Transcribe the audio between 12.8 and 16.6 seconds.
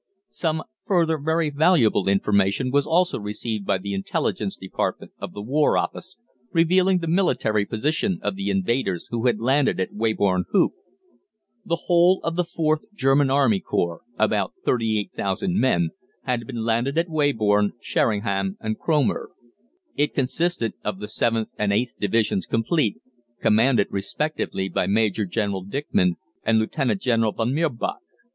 German Army Corps, about 38,000 men, had